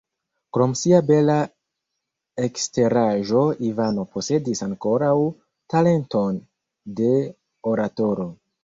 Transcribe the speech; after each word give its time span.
Krom 0.55 0.71
sia 0.83 1.01
bela 1.09 1.35
eksteraĵo 2.47 3.45
Ivano 3.69 4.09
posedis 4.17 4.67
ankoraŭ 4.71 5.15
talenton 5.77 6.45
de 7.01 7.17
oratoro. 7.77 8.33